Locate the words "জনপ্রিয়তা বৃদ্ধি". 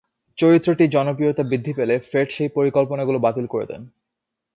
0.89-1.73